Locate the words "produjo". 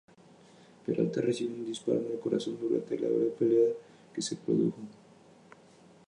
4.35-4.73